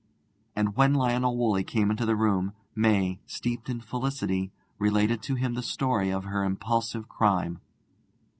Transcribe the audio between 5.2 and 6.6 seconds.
to him the story of her